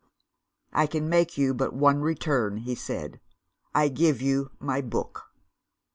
"I 0.73 0.87
can 0.87 1.07
make 1.09 1.37
you 1.37 1.53
but 1.53 1.75
one 1.75 2.01
return,' 2.01 2.57
he 2.57 2.73
said; 2.73 3.21
'I 3.75 3.89
give 3.89 4.19
you 4.19 4.49
my 4.59 4.81
book. 4.81 5.25